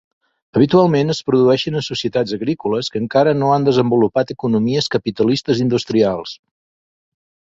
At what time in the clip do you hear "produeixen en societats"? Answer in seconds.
1.25-2.33